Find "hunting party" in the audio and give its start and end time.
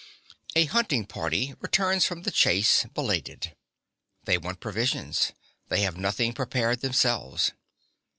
0.65-1.53